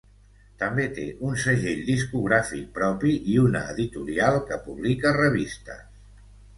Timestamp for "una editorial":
3.45-4.43